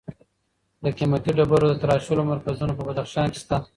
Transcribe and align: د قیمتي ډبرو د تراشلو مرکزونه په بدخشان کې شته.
د 0.83 0.85
قیمتي 0.97 1.31
ډبرو 1.37 1.65
د 1.69 1.75
تراشلو 1.81 2.29
مرکزونه 2.31 2.73
په 2.75 2.83
بدخشان 2.87 3.27
کې 3.33 3.39
شته. 3.43 3.57